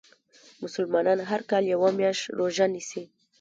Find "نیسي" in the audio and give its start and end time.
2.73-3.03